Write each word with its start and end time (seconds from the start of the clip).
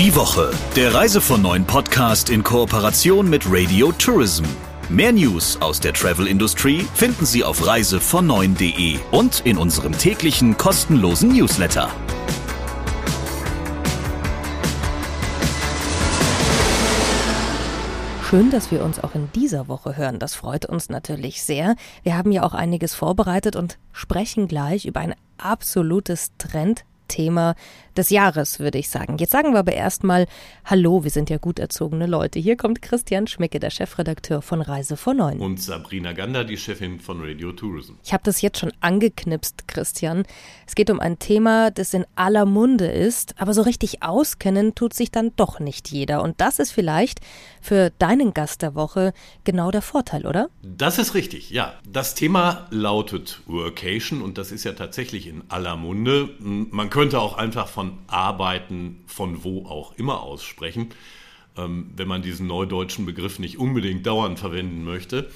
Die 0.00 0.16
Woche, 0.16 0.50
der 0.76 0.94
Reise 0.94 1.20
von 1.20 1.42
neuen 1.42 1.66
Podcast 1.66 2.30
in 2.30 2.42
Kooperation 2.42 3.28
mit 3.28 3.44
Radio 3.46 3.92
Tourism. 3.92 4.44
Mehr 4.88 5.12
News 5.12 5.60
aus 5.60 5.78
der 5.78 5.92
Travel-Industrie 5.92 6.86
finden 6.94 7.26
Sie 7.26 7.44
auf 7.44 7.60
reisevon9.de 7.62 8.98
und 9.10 9.42
in 9.44 9.58
unserem 9.58 9.92
täglichen 9.92 10.56
kostenlosen 10.56 11.36
Newsletter. 11.36 11.90
Schön, 18.30 18.50
dass 18.50 18.70
wir 18.70 18.82
uns 18.82 19.04
auch 19.04 19.14
in 19.14 19.30
dieser 19.32 19.68
Woche 19.68 19.98
hören. 19.98 20.18
Das 20.18 20.34
freut 20.34 20.64
uns 20.64 20.88
natürlich 20.88 21.42
sehr. 21.42 21.76
Wir 22.04 22.16
haben 22.16 22.32
ja 22.32 22.42
auch 22.42 22.54
einiges 22.54 22.94
vorbereitet 22.94 23.54
und 23.54 23.76
sprechen 23.92 24.48
gleich 24.48 24.86
über 24.86 25.00
ein 25.00 25.14
absolutes 25.36 26.30
Trend 26.38 26.86
Thema 27.10 27.54
des 28.00 28.08
Jahres, 28.08 28.60
würde 28.60 28.78
ich 28.78 28.88
sagen. 28.88 29.18
Jetzt 29.18 29.32
sagen 29.32 29.52
wir 29.52 29.58
aber 29.58 29.74
erstmal 29.74 30.26
Hallo, 30.64 31.04
wir 31.04 31.10
sind 31.10 31.28
ja 31.28 31.36
gut 31.36 31.58
erzogene 31.58 32.06
Leute. 32.06 32.38
Hier 32.38 32.56
kommt 32.56 32.80
Christian 32.80 33.26
Schmicke, 33.26 33.60
der 33.60 33.68
Chefredakteur 33.68 34.40
von 34.40 34.62
Reise 34.62 34.96
vor 34.96 35.12
Neun. 35.12 35.38
Und 35.38 35.60
Sabrina 35.60 36.14
Gander, 36.14 36.44
die 36.44 36.56
Chefin 36.56 36.98
von 36.98 37.20
Radio 37.20 37.52
Tourism. 37.52 37.94
Ich 38.02 38.14
habe 38.14 38.22
das 38.24 38.40
jetzt 38.40 38.58
schon 38.58 38.72
angeknipst, 38.80 39.68
Christian. 39.68 40.24
Es 40.66 40.74
geht 40.74 40.88
um 40.88 40.98
ein 40.98 41.18
Thema, 41.18 41.70
das 41.70 41.92
in 41.92 42.06
aller 42.14 42.46
Munde 42.46 42.86
ist, 42.86 43.34
aber 43.38 43.52
so 43.52 43.60
richtig 43.60 44.02
auskennen 44.02 44.74
tut 44.74 44.94
sich 44.94 45.10
dann 45.10 45.32
doch 45.36 45.60
nicht 45.60 45.90
jeder. 45.90 46.22
Und 46.22 46.40
das 46.40 46.58
ist 46.58 46.72
vielleicht 46.72 47.20
für 47.60 47.90
deinen 47.98 48.32
Gast 48.32 48.62
der 48.62 48.74
Woche 48.74 49.12
genau 49.44 49.70
der 49.70 49.82
Vorteil, 49.82 50.26
oder? 50.26 50.48
Das 50.62 50.98
ist 50.98 51.14
richtig, 51.14 51.50
ja. 51.50 51.74
Das 51.86 52.14
Thema 52.14 52.66
lautet 52.70 53.42
Workation 53.46 54.22
und 54.22 54.38
das 54.38 54.52
ist 54.52 54.64
ja 54.64 54.72
tatsächlich 54.72 55.26
in 55.26 55.42
aller 55.50 55.76
Munde. 55.76 56.30
Man 56.38 56.88
könnte 56.88 57.10
könnte 57.10 57.22
auch 57.24 57.36
einfach 57.36 57.66
von 57.66 57.89
Arbeiten 58.06 59.02
von 59.06 59.44
wo 59.44 59.66
auch 59.66 59.92
immer 59.96 60.22
aussprechen, 60.22 60.90
ähm, 61.56 61.90
wenn 61.96 62.08
man 62.08 62.22
diesen 62.22 62.46
neudeutschen 62.46 63.06
Begriff 63.06 63.38
nicht 63.38 63.58
unbedingt 63.58 64.06
dauernd 64.06 64.38
verwenden 64.38 64.84
möchte. 64.84 65.30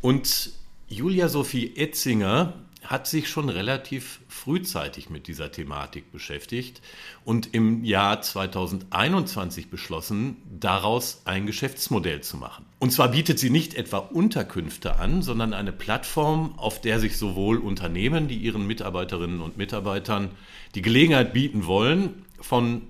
Und 0.00 0.52
Julia 0.88 1.28
Sophie 1.28 1.76
Etzinger 1.76 2.63
hat 2.84 3.06
sich 3.06 3.28
schon 3.28 3.48
relativ 3.48 4.20
frühzeitig 4.28 5.10
mit 5.10 5.26
dieser 5.26 5.50
Thematik 5.50 6.12
beschäftigt 6.12 6.82
und 7.24 7.54
im 7.54 7.84
Jahr 7.84 8.20
2021 8.20 9.70
beschlossen, 9.70 10.36
daraus 10.60 11.22
ein 11.24 11.46
Geschäftsmodell 11.46 12.20
zu 12.20 12.36
machen. 12.36 12.66
Und 12.78 12.92
zwar 12.92 13.08
bietet 13.08 13.38
sie 13.38 13.50
nicht 13.50 13.74
etwa 13.74 13.98
Unterkünfte 13.98 14.98
an, 14.98 15.22
sondern 15.22 15.54
eine 15.54 15.72
Plattform, 15.72 16.58
auf 16.58 16.80
der 16.80 17.00
sich 17.00 17.16
sowohl 17.16 17.58
Unternehmen, 17.58 18.28
die 18.28 18.36
ihren 18.36 18.66
Mitarbeiterinnen 18.66 19.40
und 19.40 19.56
Mitarbeitern 19.56 20.30
die 20.74 20.82
Gelegenheit 20.82 21.32
bieten 21.32 21.66
wollen, 21.66 22.24
von 22.40 22.82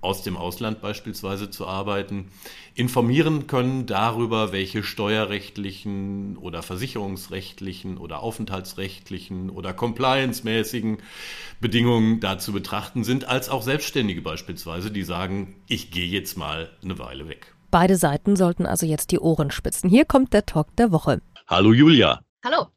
aus 0.00 0.22
dem 0.22 0.36
Ausland 0.36 0.80
beispielsweise 0.80 1.50
zu 1.50 1.66
arbeiten, 1.66 2.30
informieren 2.74 3.46
können 3.46 3.86
darüber, 3.86 4.52
welche 4.52 4.82
steuerrechtlichen 4.82 6.36
oder 6.36 6.62
versicherungsrechtlichen 6.62 7.98
oder 7.98 8.20
aufenthaltsrechtlichen 8.20 9.50
oder 9.50 9.74
compliance-mäßigen 9.74 10.98
Bedingungen 11.60 12.20
da 12.20 12.38
zu 12.38 12.52
betrachten 12.52 13.04
sind, 13.04 13.26
als 13.26 13.48
auch 13.48 13.62
Selbstständige 13.62 14.22
beispielsweise, 14.22 14.90
die 14.90 15.02
sagen, 15.02 15.62
ich 15.68 15.90
gehe 15.90 16.06
jetzt 16.06 16.36
mal 16.36 16.70
eine 16.82 16.98
Weile 16.98 17.28
weg. 17.28 17.54
Beide 17.70 17.96
Seiten 17.96 18.36
sollten 18.36 18.66
also 18.66 18.86
jetzt 18.86 19.12
die 19.12 19.20
Ohren 19.20 19.50
spitzen. 19.50 19.90
Hier 19.90 20.04
kommt 20.04 20.32
der 20.32 20.46
Talk 20.46 20.74
der 20.76 20.90
Woche. 20.90 21.20
Hallo 21.46 21.72
Julia. 21.72 22.20
Hallo. 22.44 22.68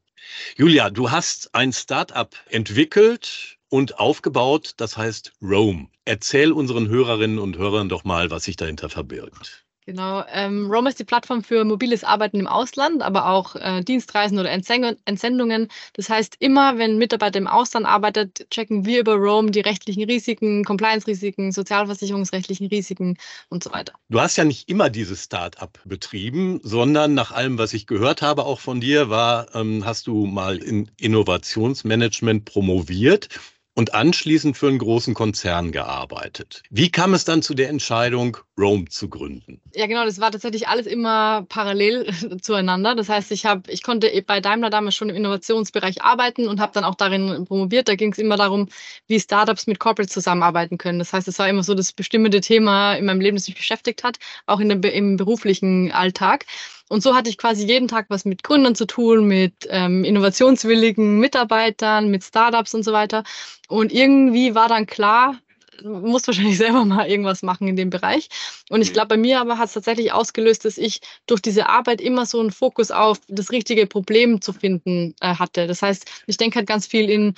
Julia, 0.56 0.90
du 0.90 1.12
hast 1.12 1.54
ein 1.56 1.74
Startup 1.74 2.30
entwickelt 2.50 3.58
und 3.74 4.00
aufgebaut, 4.00 4.76
das 4.78 4.98
heißt 4.98 5.34
Rome. 5.42 5.88
Erzähl 6.06 6.52
unseren 6.52 6.90
Hörerinnen 6.90 7.40
und 7.40 7.58
Hörern 7.58 7.90
doch 7.90 8.04
mal, 8.04 8.30
was 8.30 8.44
sich 8.44 8.56
dahinter 8.56 8.88
verbirgt. 8.88 9.66
Genau. 9.88 10.24
Ähm, 10.32 10.72
Rome 10.72 10.90
ist 10.90 11.00
die 11.00 11.04
Plattform 11.04 11.44
für 11.44 11.66
mobiles 11.66 12.04
Arbeiten 12.04 12.40
im 12.40 12.46
Ausland, 12.46 13.02
aber 13.02 13.30
auch 13.30 13.56
äh, 13.56 13.82
Dienstreisen 13.82 14.38
oder 14.38 14.52
Entsendungen. 14.52 15.70
Das 15.94 16.08
heißt, 16.08 16.36
immer 16.40 16.78
wenn 16.78 16.92
ein 16.92 16.98
Mitarbeiter 17.00 17.40
im 17.40 17.48
Ausland 17.48 17.88
arbeitet, 17.88 18.48
checken 18.52 18.86
wir 18.86 19.00
über 19.00 19.16
Rome 19.16 19.50
die 19.50 19.62
rechtlichen 19.62 20.04
Risiken, 20.04 20.64
Compliance-Risiken, 20.64 21.52
sozialversicherungsrechtlichen 21.52 22.68
Risiken 22.68 23.18
und 23.50 23.64
so 23.64 23.74
weiter. 23.74 23.94
Du 24.10 24.22
hast 24.22 24.38
ja 24.38 24.46
nicht 24.46 24.70
immer 24.70 24.92
dieses 24.92 25.24
Start-up 25.24 25.80
betrieben, 25.84 26.60
sondern 26.62 27.16
nach 27.16 27.32
allem, 27.32 27.58
was 27.58 27.74
ich 27.74 27.88
gehört 27.88 28.22
habe, 28.22 28.46
auch 28.46 28.60
von 28.60 28.80
dir, 28.80 29.10
war, 29.10 29.54
ähm, 29.56 29.84
hast 29.84 30.06
du 30.06 30.28
mal 30.28 30.58
in 30.58 30.92
Innovationsmanagement 30.98 32.46
promoviert 32.46 33.30
und 33.76 33.94
anschließend 33.94 34.56
für 34.56 34.68
einen 34.68 34.78
großen 34.78 35.14
Konzern 35.14 35.72
gearbeitet. 35.72 36.62
Wie 36.70 36.92
kam 36.92 37.14
es 37.14 37.26
dann 37.26 37.42
zu 37.42 37.54
der 37.54 37.70
Entscheidung, 37.70 38.38
Rome 38.58 38.86
zu 38.86 39.10
gründen? 39.10 39.60
Ja, 39.74 39.88
genau, 39.88 40.06
das 40.06 40.20
war 40.20 40.32
tatsächlich 40.32 40.68
alles 40.68 40.86
immer 40.86 41.46
parallel 41.50 42.14
zueinander. 42.42 42.96
Das 42.96 43.10
heißt, 43.10 43.32
ich 43.32 43.46
habe, 43.46 43.72
ich 43.72 43.82
konnte 43.82 44.12
bei 44.28 44.40
Daimler 44.42 44.70
damals 44.70 44.96
schon 44.96 45.10
im 45.10 45.16
Innovationsbereich 45.16 46.04
arbeiten 46.04 46.48
und 46.48 46.60
habe 46.60 46.74
dann 46.74 46.84
auch 46.84 46.96
darin 46.96 47.46
promoviert. 47.46 47.88
Da 47.88 47.96
ging 47.96 48.12
es 48.12 48.20
immer 48.20 48.38
darum, 48.38 48.70
wie 49.08 49.20
Startups 49.20 49.66
mit 49.66 49.80
Corporates 49.80 50.14
zusammenarbeiten 50.14 50.78
können. 50.78 51.00
Das 51.00 51.14
heißt, 51.14 51.28
es 51.28 51.40
war 51.40 51.50
immer 51.50 51.64
so 51.64 51.74
das 51.74 51.94
bestimmende 51.94 52.42
Thema 52.42 52.94
in 52.94 53.06
meinem 53.06 53.22
Leben, 53.22 53.38
das 53.38 53.48
mich 53.48 53.58
beschäftigt 53.58 54.04
hat, 54.04 54.18
auch 54.46 54.60
in 54.60 54.82
der, 54.82 54.94
im 54.94 55.18
beruflichen 55.18 55.92
Alltag. 55.92 56.46
Und 56.94 57.02
so 57.02 57.16
hatte 57.16 57.28
ich 57.28 57.40
quasi 57.40 57.66
jeden 57.66 57.88
Tag 57.88 58.06
was 58.10 58.24
mit 58.24 58.44
Gründern 58.44 58.76
zu 58.76 58.86
tun, 58.86 59.26
mit 59.26 59.68
ähm, 59.70 60.04
innovationswilligen 60.04 61.18
Mitarbeitern, 61.18 62.12
mit 62.12 62.24
Startups 62.24 62.76
und 62.76 62.84
so 62.84 62.94
weiter. 62.94 63.24
Und 63.68 63.92
irgendwie 63.92 64.54
war 64.54 64.68
dann 64.70 64.86
klar, 64.86 65.40
muss 65.82 66.28
wahrscheinlich 66.28 66.58
selber 66.60 66.86
mal 66.86 67.10
irgendwas 67.10 67.42
machen 67.42 67.68
in 67.68 67.76
dem 67.76 67.90
Bereich. 67.90 68.30
Und 68.70 68.84
ich 68.84 68.94
glaube, 68.94 69.08
bei 69.08 69.18
mir 69.18 69.42
aber 69.42 69.58
hat 69.58 69.70
es 69.70 69.74
tatsächlich 69.74 70.12
ausgelöst, 70.12 70.66
dass 70.66 70.78
ich 70.78 71.00
durch 71.26 71.42
diese 71.42 71.68
Arbeit 71.68 72.00
immer 72.00 72.28
so 72.28 72.40
einen 72.40 72.52
Fokus 72.52 72.92
auf 72.92 73.20
das 73.28 73.52
richtige 73.52 73.88
Problem 73.88 74.40
zu 74.40 74.54
finden 74.54 75.16
äh, 75.20 75.34
hatte. 75.34 75.66
Das 75.66 75.82
heißt, 75.82 76.06
ich 76.28 76.38
denke 76.38 76.58
halt 76.58 76.68
ganz 76.68 76.86
viel 76.86 77.10
in, 77.10 77.34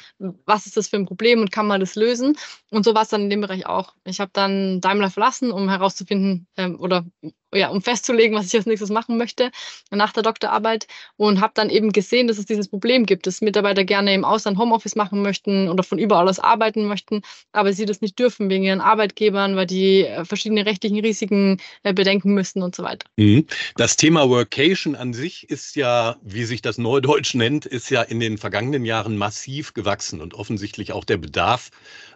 was 0.46 0.66
ist 0.66 0.76
das 0.76 0.90
für 0.90 0.98
ein 0.98 1.06
Problem 1.06 1.40
und 1.40 1.54
kann 1.54 1.66
man 1.66 1.80
das 1.80 1.96
lösen? 1.96 2.38
Und 2.72 2.84
so 2.84 2.94
war 2.94 3.04
es 3.04 3.10
dann 3.10 3.22
in 3.22 3.30
dem 3.30 3.40
Bereich 3.40 3.66
auch. 3.68 3.94
Ich 4.04 4.20
habe 4.20 4.32
dann 4.34 4.82
Daimler 4.82 5.12
verlassen, 5.12 5.52
um 5.54 5.70
herauszufinden 5.70 6.46
ähm, 6.58 6.78
oder 6.78 7.06
ja, 7.56 7.70
um 7.70 7.82
festzulegen, 7.82 8.38
was 8.38 8.48
ich 8.48 8.56
als 8.56 8.66
nächstes 8.66 8.90
machen 8.90 9.18
möchte 9.18 9.52
nach 9.92 10.14
der 10.14 10.24
Doktorarbeit 10.24 10.88
und 11.18 11.42
habe 11.42 11.54
dann 11.56 11.70
eben 11.70 11.92
gesehen, 11.92 12.28
dass 12.28 12.38
es 12.38 12.46
dieses 12.46 12.68
Problem 12.68 13.06
gibt, 13.06 13.28
dass 13.28 13.42
Mitarbeiter 13.42 13.84
gerne 13.84 14.14
im 14.14 14.26
Ausland 14.26 14.58
Homeoffice 14.58 14.96
machen 14.96 15.22
möchten 15.22 15.70
oder 15.70 15.84
von 15.84 15.98
überall 15.98 16.28
aus 16.28 16.40
arbeiten 16.40 16.86
möchten, 16.88 17.22
aber 17.52 17.74
sie 17.74 17.86
das 17.86 18.02
nicht 18.02 18.20
dürfen 18.20 18.50
wegen 18.50 18.64
ihren 18.64 18.82
Arbeitgebern, 18.82 19.56
weil 19.56 19.66
die 19.66 20.06
äh, 20.06 20.26
verschiedene 20.26 20.66
rechtlichen 20.66 21.00
Risiken 21.00 21.58
äh, 21.84 21.94
bedenken 21.94 22.34
müssten 22.34 22.62
und 22.62 22.76
so 22.76 22.84
weiter. 22.84 23.08
Mhm. 23.18 23.46
Das 23.76 23.96
Thema 23.96 24.30
Workation 24.30 24.96
an 24.96 25.14
sich 25.14 25.50
ist 25.50 25.76
ja, 25.76 26.18
wie 26.22 26.46
sich 26.46 26.62
das 26.62 26.78
Neudeutsch 26.78 27.36
nennt, 27.36 27.66
ist 27.66 27.90
ja 27.90 28.02
in 28.02 28.20
den 28.20 28.38
vergangenen 28.38 28.86
Jahren 28.86 29.18
massiv 29.18 29.74
gewachsen 29.74 30.22
und 30.22 30.34
offensichtlich 30.34 30.92
auch 30.92 31.04
der 31.04 31.18
Bedarf 31.18 31.72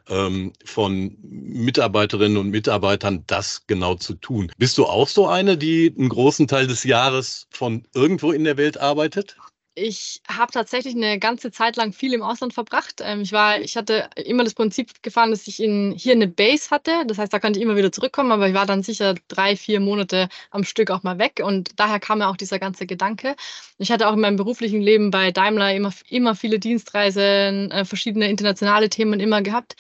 ähm, 0.10 0.54
von 0.66 1.16
Mitarbeiterinnen 1.22 2.38
und 2.38 2.50
Mitarbeitern, 2.50 3.24
das 3.28 3.66
genau 3.68 3.96
zu 3.96 4.16
tun. 4.16 4.52
Bist 4.58 4.78
du 4.78 4.86
auch 4.86 5.08
so 5.08 5.28
eine, 5.30 5.58
die 5.58 5.94
einen 5.98 6.10
großen 6.10 6.48
Teil 6.48 6.68
des 6.68 6.84
Jahres 6.84 7.48
von 7.52 7.88
irgendwo 7.94 8.32
in 8.32 8.44
der 8.44 8.58
Welt 8.58 8.78
arbeitet? 8.80 9.38
Ich 9.82 10.22
habe 10.28 10.52
tatsächlich 10.52 10.94
eine 10.96 11.20
ganze 11.20 11.52
Zeit 11.52 11.78
lang 11.78 11.94
viel 11.94 12.14
im 12.14 12.22
Ausland 12.22 12.54
verbracht. 12.54 13.02
Ähm, 13.02 13.22
ich 13.22 13.32
war, 13.32 13.62
ich 13.62 13.78
hatte 13.78 14.10
immer 14.16 14.44
das 14.44 14.54
Prinzip 14.54 15.02
gefahren, 15.04 15.32
dass 15.32 15.48
ich 15.48 15.62
in, 15.62 15.94
hier 15.98 16.14
eine 16.14 16.28
Base 16.28 16.70
hatte. 16.70 17.06
Das 17.08 17.18
heißt, 17.18 17.32
da 17.32 17.40
konnte 17.40 17.60
ich 17.60 17.64
immer 17.64 17.78
wieder 17.78 17.92
zurückkommen, 17.92 18.32
aber 18.32 18.50
ich 18.50 18.54
war 18.54 18.66
dann 18.66 18.84
sicher 18.84 19.16
drei, 19.30 19.56
vier 19.56 19.80
Monate 19.80 20.28
am 20.52 20.66
Stück 20.66 20.92
auch 20.92 21.04
mal 21.04 21.18
weg. 21.18 21.42
Und 21.44 21.80
daher 21.80 22.00
kam 22.00 22.20
ja 22.20 22.30
auch 22.30 22.36
dieser 22.36 22.60
ganze 22.60 22.88
Gedanke. 22.88 23.36
Ich 23.78 23.92
hatte 23.92 24.08
auch 24.10 24.14
in 24.14 24.20
meinem 24.20 24.36
beruflichen 24.36 24.82
Leben 24.82 25.12
bei 25.12 25.32
Daimler 25.32 25.74
immer, 25.74 25.94
immer 26.10 26.36
viele 26.36 26.60
Dienstreisen, 26.60 27.72
äh, 27.72 27.86
verschiedene 27.86 28.30
internationale 28.30 28.90
Themen 28.90 29.22
immer 29.22 29.42
gehabt. 29.42 29.76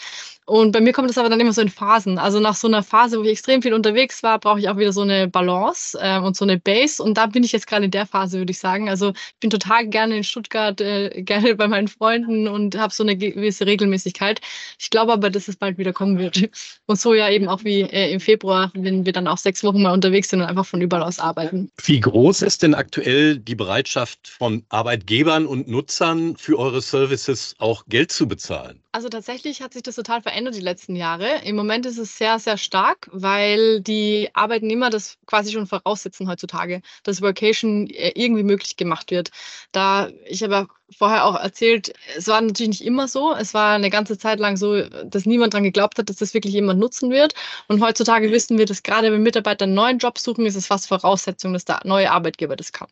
Und 0.50 0.72
bei 0.72 0.82
mir 0.82 0.94
kommt 0.94 1.10
das 1.10 1.18
aber 1.20 1.30
dann 1.30 1.40
immer 1.40 1.54
so 1.54 1.62
in 1.62 1.70
Phasen. 1.70 2.18
Also 2.18 2.40
nach 2.40 2.56
so 2.56 2.68
einer 2.68 2.82
Phase, 2.82 3.20
wo 3.20 3.22
ich 3.22 3.30
extrem 3.30 3.62
viel 3.62 3.74
unterwegs 3.74 4.24
war, 4.24 4.40
brauche 4.40 4.60
ich 4.60 4.68
auch 4.68 4.78
wieder 4.78 4.92
so 4.92 5.02
eine 5.02 5.28
Balance 5.28 5.96
äh, 6.02 6.18
und 6.20 6.36
so 6.36 6.44
eine 6.44 6.58
Base. 6.58 7.04
Und 7.04 7.20
da 7.20 7.28
bin 7.28 7.44
ich 7.44 7.52
jetzt 7.52 7.68
gerade 7.68 7.86
in 7.86 7.92
der 7.92 8.08
Phase, 8.08 8.40
würde 8.40 8.50
ich 8.50 8.58
sagen. 8.58 8.90
Also 8.90 9.12
ich 9.12 9.40
bin 9.40 9.52
total 9.52 9.86
gerne 9.88 10.18
in 10.18 10.24
Stuttgart, 10.24 10.82
äh, 10.82 11.22
gerne 11.22 11.54
bei 11.54 11.68
meinen 11.68 11.88
Freunden 11.88 12.48
und 12.48 12.76
habe 12.76 12.92
so 12.92 13.04
eine 13.04 13.16
gewisse 13.16 13.68
Regelmäßigkeit. 13.68 14.42
Ich 14.80 14.90
glaube 14.90 15.14
aber, 15.14 15.30
dass 15.30 15.48
es 15.48 15.56
bald 15.56 15.78
wieder 15.78 15.94
kommen 15.94 16.18
wird. 16.18 16.50
Und 16.88 17.00
so 17.00 17.14
ja 17.14 17.30
eben 17.30 17.48
auch 17.48 17.64
wie 17.64 17.82
äh, 17.82 18.12
im 18.12 18.20
Februar, 18.20 18.72
wenn 18.74 19.06
wir 19.06 19.14
dann 19.14 19.28
auch 19.28 19.38
sechs 19.38 19.64
Wochen 19.64 19.84
mal 19.84 19.94
unterwegs 19.94 20.30
sind 20.30 20.42
und 20.42 20.48
einfach 20.48 20.66
von 20.66 20.82
überall 20.82 21.04
aus 21.04 21.20
arbeiten. 21.20 21.70
Wie 21.84 22.00
groß 22.00 22.42
ist 22.42 22.64
denn 22.64 22.74
aktuell 22.74 23.38
die 23.38 23.54
Bereitschaft 23.54 24.28
von 24.28 24.66
Arbeitgebern 24.70 25.46
und 25.46 25.68
Nutzern 25.68 26.36
für 26.38 26.58
eure 26.58 26.82
Services 26.82 27.54
auch 27.60 27.84
Geld 27.88 28.12
zu 28.12 28.28
bezahlen? 28.28 28.82
Also 28.92 29.08
tatsächlich 29.08 29.62
hat 29.62 29.74
sich 29.74 29.84
das 29.84 29.96
total 29.96 30.22
verändert 30.24 30.56
die 30.56 30.62
letzten 30.62 30.96
Jahre. 30.96 31.42
Im 31.44 31.56
Moment 31.56 31.86
ist 31.86 32.00
es 32.00 32.18
sehr, 32.18 32.40
sehr 32.40 32.58
stark, 32.58 33.08
weil 33.12 33.82
die 33.82 34.30
Arbeitnehmer 34.34 34.90
das 34.90 35.20
quasi 35.28 35.52
schon 35.52 35.68
voraussetzen 35.68 36.28
heutzutage, 36.28 36.82
dass 37.04 37.22
Workation 37.22 37.88
äh, 37.88 38.12
irgendwie 38.16 38.42
möglich 38.42 38.78
gemacht 38.78 39.12
wird. 39.12 39.30
Da 39.72 40.10
ich 40.26 40.42
habe 40.42 40.68
vorher 40.98 41.26
auch 41.26 41.36
erzählt, 41.36 41.94
es 42.18 42.28
war 42.28 42.42
natürlich 42.42 42.80
nicht 42.80 42.84
immer 42.84 43.08
so. 43.08 43.32
Es 43.36 43.54
war 43.54 43.76
eine 43.76 43.92
ganze 43.92 44.18
Zeit 44.18 44.40
lang 44.40 44.58
so, 44.58 44.82
dass 45.06 45.28
niemand 45.28 45.54
daran 45.54 45.66
geglaubt 45.66 46.00
hat, 46.00 46.10
dass 46.10 46.16
das 46.16 46.34
wirklich 46.34 46.54
jemand 46.56 46.80
nutzen 46.80 47.12
wird. 47.12 47.36
Und 47.68 47.84
heutzutage 47.84 48.32
wissen 48.32 48.58
wir, 48.58 48.66
dass 48.66 48.82
gerade 48.82 49.12
wenn 49.12 49.22
Mitarbeiter 49.22 49.66
einen 49.66 49.76
neuen 49.76 50.00
Job 50.00 50.18
suchen, 50.18 50.48
ist 50.48 50.56
es 50.56 50.66
fast 50.66 50.88
Voraussetzung, 50.88 51.54
dass 51.54 51.66
der 51.66 51.82
neue 51.84 52.12
Arbeitgeber 52.12 52.56
das 52.56 52.72
kann 52.72 52.88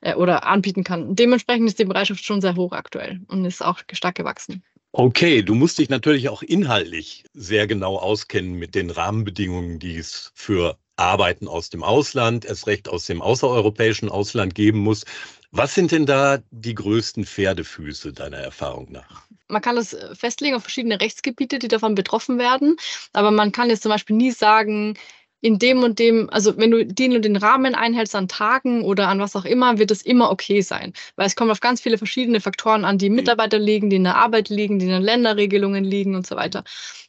äh, 0.00 0.14
oder 0.14 0.46
anbieten 0.46 0.82
kann. 0.82 1.14
Dementsprechend 1.14 1.68
ist 1.68 1.78
die 1.78 1.84
Bereitschaft 1.84 2.24
schon 2.24 2.40
sehr 2.40 2.56
hoch 2.56 2.72
aktuell 2.72 3.20
und 3.28 3.44
ist 3.44 3.64
auch 3.64 3.78
stark 3.92 4.16
gewachsen. 4.16 4.64
Okay, 4.92 5.42
du 5.42 5.54
musst 5.54 5.78
dich 5.78 5.90
natürlich 5.90 6.28
auch 6.28 6.42
inhaltlich 6.42 7.24
sehr 7.34 7.66
genau 7.66 7.96
auskennen 7.96 8.54
mit 8.54 8.74
den 8.74 8.90
Rahmenbedingungen, 8.90 9.78
die 9.78 9.96
es 9.96 10.32
für 10.34 10.78
Arbeiten 10.96 11.46
aus 11.46 11.68
dem 11.70 11.82
Ausland, 11.84 12.44
erst 12.44 12.66
recht 12.66 12.88
aus 12.88 13.06
dem 13.06 13.20
außereuropäischen 13.20 14.08
Ausland 14.08 14.54
geben 14.54 14.80
muss. 14.80 15.04
Was 15.50 15.74
sind 15.74 15.92
denn 15.92 16.06
da 16.06 16.38
die 16.50 16.74
größten 16.74 17.24
Pferdefüße 17.24 18.12
deiner 18.12 18.38
Erfahrung 18.38 18.90
nach? 18.90 19.22
Man 19.48 19.62
kann 19.62 19.76
das 19.76 19.96
festlegen 20.14 20.56
auf 20.56 20.62
verschiedene 20.62 21.00
Rechtsgebiete, 21.00 21.58
die 21.58 21.68
davon 21.68 21.94
betroffen 21.94 22.38
werden. 22.38 22.76
Aber 23.12 23.30
man 23.30 23.52
kann 23.52 23.70
jetzt 23.70 23.82
zum 23.82 23.90
Beispiel 23.90 24.16
nie 24.16 24.30
sagen, 24.30 24.94
in 25.40 25.58
dem 25.58 25.82
und 25.82 25.98
dem, 25.98 26.28
also 26.30 26.56
wenn 26.56 26.70
du 26.70 26.84
den 26.84 27.14
und 27.14 27.24
den 27.24 27.36
Rahmen 27.36 27.74
einhältst 27.74 28.14
an 28.14 28.28
Tagen 28.28 28.82
oder 28.82 29.08
an 29.08 29.20
was 29.20 29.36
auch 29.36 29.44
immer, 29.44 29.78
wird 29.78 29.90
es 29.90 30.02
immer 30.02 30.30
okay 30.30 30.60
sein. 30.62 30.92
Weil 31.16 31.26
es 31.26 31.36
kommt 31.36 31.50
auf 31.50 31.60
ganz 31.60 31.80
viele 31.80 31.98
verschiedene 31.98 32.40
Faktoren 32.40 32.84
an, 32.84 32.98
die 32.98 33.08
mhm. 33.08 33.16
Mitarbeiter 33.16 33.58
liegen, 33.58 33.90
die 33.90 33.96
in 33.96 34.04
der 34.04 34.16
Arbeit 34.16 34.48
liegen, 34.48 34.78
die 34.78 34.86
in 34.86 34.92
den 34.92 35.02
Länderregelungen 35.02 35.84
liegen 35.84 36.14
und 36.16 36.26
so 36.26 36.36
weiter. 36.36 36.64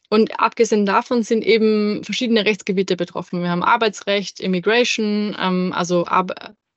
Und 0.08 0.40
abgesehen 0.40 0.86
davon 0.86 1.22
sind 1.22 1.44
eben 1.44 2.02
verschiedene 2.04 2.44
Rechtsgebiete 2.44 2.96
betroffen. 2.96 3.42
Wir 3.42 3.50
haben 3.50 3.62
Arbeitsrecht, 3.62 4.40
Immigration, 4.40 5.36
ähm, 5.40 5.72
also 5.74 6.06
Ar 6.06 6.26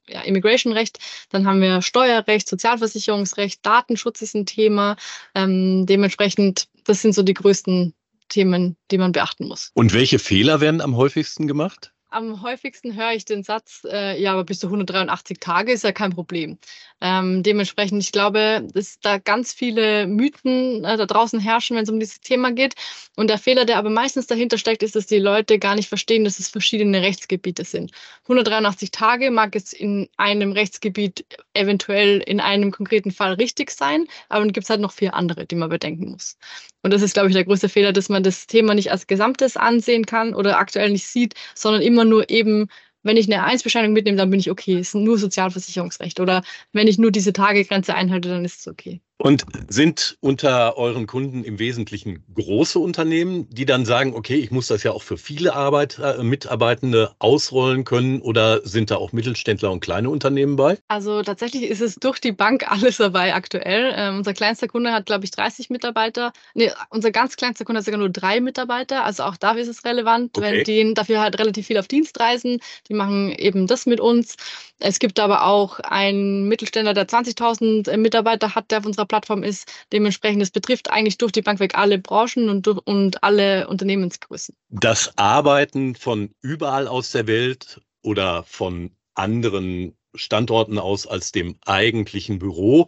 ja, 0.07 0.21
Immigration-Recht, 0.21 0.99
dann 1.29 1.47
haben 1.47 1.61
wir 1.61 1.81
Steuerrecht, 1.81 2.49
Sozialversicherungsrecht, 2.49 3.65
Datenschutz 3.65 4.21
ist 4.21 4.35
ein 4.35 4.45
Thema. 4.45 4.97
Ähm, 5.33 5.85
dementsprechend, 5.85 6.67
das 6.83 7.01
sind 7.01 7.15
so 7.15 7.23
die 7.23 7.33
größten 7.33 7.93
Themen, 8.29 8.77
die 8.91 8.97
man 8.97 9.11
beachten 9.11 9.47
muss. 9.47 9.71
Und 9.73 9.93
welche 9.93 10.19
Fehler 10.19 10.61
werden 10.61 10.81
am 10.81 10.95
häufigsten 10.95 11.47
gemacht? 11.47 11.93
Am 12.13 12.43
häufigsten 12.43 12.95
höre 12.95 13.13
ich 13.13 13.25
den 13.25 13.41
Satz, 13.41 13.87
äh, 13.89 14.21
ja, 14.21 14.33
aber 14.33 14.43
bis 14.43 14.59
zu 14.59 14.67
183 14.67 15.39
Tage 15.39 15.71
ist 15.71 15.83
ja 15.83 15.91
kein 15.91 16.11
Problem. 16.11 16.59
Ähm, 17.01 17.41
dementsprechend, 17.41 18.03
ich 18.03 18.11
glaube, 18.11 18.67
dass 18.71 18.99
da 18.99 19.17
ganz 19.17 19.51
viele 19.51 20.05
Mythen 20.05 20.85
äh, 20.85 20.95
da 20.95 21.07
draußen 21.07 21.39
herrschen, 21.39 21.75
wenn 21.75 21.85
es 21.85 21.89
um 21.89 21.99
dieses 21.99 22.21
Thema 22.21 22.51
geht. 22.51 22.75
Und 23.15 23.31
der 23.31 23.39
Fehler, 23.39 23.65
der 23.65 23.79
aber 23.79 23.89
meistens 23.89 24.27
dahinter 24.27 24.59
steckt, 24.59 24.83
ist, 24.83 24.95
dass 24.95 25.07
die 25.07 25.17
Leute 25.17 25.57
gar 25.57 25.73
nicht 25.73 25.89
verstehen, 25.89 26.23
dass 26.23 26.37
es 26.37 26.49
verschiedene 26.49 27.01
Rechtsgebiete 27.01 27.65
sind. 27.65 27.91
183 28.25 28.91
Tage 28.91 29.31
mag 29.31 29.55
es 29.55 29.73
in 29.73 30.07
einem 30.15 30.51
Rechtsgebiet 30.51 31.25
eventuell 31.55 32.19
in 32.19 32.39
einem 32.39 32.69
konkreten 32.71 33.09
Fall 33.09 33.33
richtig 33.33 33.71
sein, 33.71 34.05
aber 34.29 34.41
dann 34.41 34.53
gibt 34.53 34.65
es 34.65 34.69
halt 34.69 34.81
noch 34.81 34.93
vier 34.93 35.15
andere, 35.15 35.47
die 35.47 35.55
man 35.55 35.69
bedenken 35.69 36.11
muss. 36.11 36.37
Und 36.83 36.91
das 36.91 37.01
ist, 37.01 37.13
glaube 37.13 37.29
ich, 37.29 37.33
der 37.33 37.45
größte 37.45 37.69
Fehler, 37.69 37.93
dass 37.93 38.09
man 38.09 38.23
das 38.23 38.45
Thema 38.45 38.73
nicht 38.73 38.91
als 38.91 39.07
Gesamtes 39.07 39.55
ansehen 39.55 40.05
kann 40.05 40.35
oder 40.35 40.57
aktuell 40.59 40.91
nicht 40.91 41.07
sieht, 41.07 41.33
sondern 41.55 41.81
immer 41.81 42.02
nur 42.05 42.29
eben 42.29 42.67
wenn 43.03 43.17
ich 43.17 43.31
eine 43.31 43.43
Einsbescheinigung 43.43 43.93
mitnehme, 43.93 44.17
dann 44.17 44.29
bin 44.29 44.39
ich 44.39 44.49
okay. 44.49 44.79
Es 44.79 44.89
ist 44.89 44.95
nur 44.95 45.17
Sozialversicherungsrecht. 45.17 46.19
Oder 46.19 46.41
wenn 46.71 46.87
ich 46.87 46.97
nur 46.97 47.11
diese 47.11 47.33
Tagegrenze 47.33 47.93
einhalte, 47.93 48.29
dann 48.29 48.45
ist 48.45 48.61
es 48.61 48.67
okay. 48.67 49.01
Und 49.17 49.45
sind 49.69 50.17
unter 50.21 50.77
euren 50.77 51.07
Kunden 51.07 51.43
im 51.43 51.59
Wesentlichen 51.59 52.23
große 52.33 52.79
Unternehmen, 52.79 53.47
die 53.49 53.65
dann 53.65 53.85
sagen, 53.85 54.13
okay, 54.15 54.35
ich 54.35 54.51
muss 54.51 54.67
das 54.67 54.83
ja 54.83 54.91
auch 54.91 55.03
für 55.03 55.17
viele 55.17 55.53
Arbeiter, 55.53 56.19
äh, 56.19 56.23
Mitarbeitende 56.23 57.13
ausrollen 57.19 57.85
können 57.85 58.21
oder 58.21 58.61
sind 58.67 58.91
da 58.91 58.97
auch 58.97 59.13
Mittelständler 59.13 59.71
und 59.71 59.79
kleine 59.79 60.09
Unternehmen 60.09 60.55
bei? 60.55 60.77
Also 60.87 61.21
tatsächlich 61.21 61.63
ist 61.63 61.81
es 61.81 61.95
durch 61.95 62.19
die 62.19 62.31
Bank 62.31 62.65
alles 62.71 62.97
dabei 62.97 63.33
aktuell. 63.33 63.93
Ähm, 63.95 64.17
unser 64.17 64.33
kleinster 64.33 64.67
Kunde 64.67 64.91
hat, 64.91 65.05
glaube 65.05 65.25
ich, 65.25 65.31
30 65.31 65.69
Mitarbeiter. 65.69 66.33
Nee, 66.53 66.71
unser 66.89 67.11
ganz 67.11 67.35
kleinster 67.35 67.65
Kunde 67.65 67.79
hat 67.79 67.85
sogar 67.85 67.99
nur 67.99 68.09
drei 68.09 68.41
Mitarbeiter. 68.41 69.05
Also 69.05 69.23
auch 69.23 69.37
dafür 69.37 69.61
ist 69.61 69.69
es 69.69 69.85
relevant, 69.85 70.37
okay. 70.37 70.45
wenn 70.45 70.63
die 70.63 70.93
dafür 70.95 71.21
halt 71.21 71.39
relativ 71.39 71.67
viel 71.67 71.77
auf 71.77 71.87
Dienstreisen, 71.87 72.59
die 72.89 72.93
machen 72.93 73.31
eben 73.31 73.67
das 73.67 73.85
mit 73.85 73.99
uns. 73.99 74.35
Es 74.79 74.99
gibt 74.99 75.19
aber 75.19 75.45
auch 75.45 75.79
einen 75.79 76.49
Mittelständler, 76.49 76.93
der 76.93 77.07
20.000 77.07 77.95
Mitarbeiter 77.95 78.53
hat, 78.53 78.69
der 78.71 78.79
auf 78.79 78.85
unserer 79.03 79.07
Plattform 79.07 79.43
ist. 79.43 79.71
Dementsprechend, 79.91 80.41
es 80.41 80.51
betrifft 80.51 80.89
eigentlich 80.91 81.17
durch 81.17 81.31
die 81.31 81.41
Bank 81.41 81.59
weg 81.59 81.75
alle 81.75 81.99
Branchen 81.99 82.49
und, 82.49 82.67
und 82.67 83.23
alle 83.23 83.67
Unternehmensgrößen. 83.67 84.55
Das 84.69 85.17
Arbeiten 85.17 85.95
von 85.95 86.33
überall 86.41 86.87
aus 86.87 87.11
der 87.11 87.27
Welt 87.27 87.81
oder 88.01 88.43
von 88.43 88.91
anderen 89.15 89.95
Standorten 90.15 90.77
aus 90.77 91.07
als 91.07 91.31
dem 91.31 91.55
eigentlichen 91.65 92.37
Büro, 92.37 92.87